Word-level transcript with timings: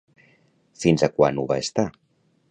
Fins 0.83 1.03
a 1.07 1.09
quan 1.17 1.41
ho 1.41 1.45
va 1.51 1.59
estar? 1.65 1.85